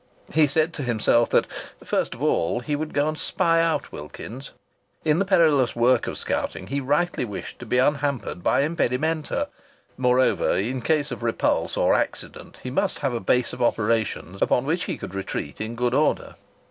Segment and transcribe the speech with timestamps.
[0.33, 1.45] He said to himself that,
[1.83, 4.49] first of all, he would go and spy out Wilkins's;
[5.05, 9.47] in the perilous work of scouting he rightly wished to be unhampered by impedimenta;
[9.97, 14.65] moreover, in case of repulse or accident, he must have a base of operations upon
[14.65, 16.33] which he could retreat in good order.